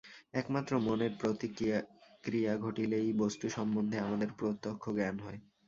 একমাত্র 0.33 0.71
মনের 0.79 1.13
প্রতিক্রিয়া 1.21 2.53
ঘটিলেই 2.57 3.09
বস্তু-সম্বন্ধে 3.19 3.97
আমাদের 3.99 4.29
প্রত্যক্ষ 4.39 4.83
জ্ঞান 4.97 5.15
হয়। 5.19 5.39